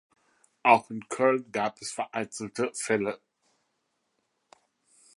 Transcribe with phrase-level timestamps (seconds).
[0.63, 3.19] Auch in Köln gab es vereinzelte Fälle.